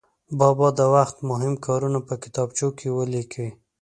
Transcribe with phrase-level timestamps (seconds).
[0.39, 3.47] بابا د وخت مهم کارونه په کتابچو کې ولیکي.